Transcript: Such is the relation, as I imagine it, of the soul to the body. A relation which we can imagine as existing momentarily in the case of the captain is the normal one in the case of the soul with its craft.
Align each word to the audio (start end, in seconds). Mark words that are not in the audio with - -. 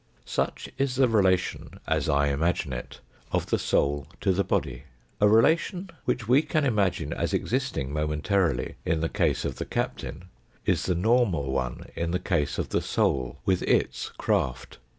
Such 0.25 0.67
is 0.79 0.95
the 0.95 1.07
relation, 1.07 1.79
as 1.85 2.09
I 2.09 2.29
imagine 2.29 2.73
it, 2.73 3.01
of 3.31 3.51
the 3.51 3.59
soul 3.59 4.07
to 4.21 4.31
the 4.31 4.43
body. 4.43 4.85
A 5.19 5.27
relation 5.27 5.91
which 6.05 6.27
we 6.27 6.41
can 6.41 6.65
imagine 6.65 7.13
as 7.13 7.35
existing 7.35 7.93
momentarily 7.93 8.77
in 8.83 9.01
the 9.01 9.09
case 9.09 9.45
of 9.45 9.57
the 9.57 9.65
captain 9.65 10.23
is 10.65 10.85
the 10.87 10.95
normal 10.95 11.51
one 11.51 11.85
in 11.95 12.09
the 12.09 12.17
case 12.19 12.57
of 12.57 12.69
the 12.69 12.81
soul 12.81 13.41
with 13.45 13.61
its 13.61 14.09
craft. 14.17 14.79